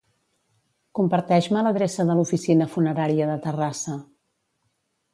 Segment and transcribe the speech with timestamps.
[0.99, 4.03] Comparteix-me l'adreça de l'oficina funerària de Terrassa.